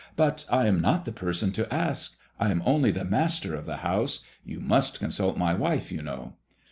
"But 0.25 0.45
I 0.49 0.65
am 0.65 0.81
not 0.81 1.05
the 1.05 1.11
person 1.11 1.51
to 1.51 1.71
ask. 1.71 2.17
I 2.39 2.49
am 2.49 2.63
only 2.65 2.89
the 2.89 3.05
master 3.05 3.53
of 3.53 3.67
the 3.67 3.77
house. 3.85 4.21
You 4.43 4.59
must 4.59 4.99
consult 4.99 5.37
my 5.37 5.53
wife, 5.53 5.91
you 5.91 6.01
know." 6.01 6.33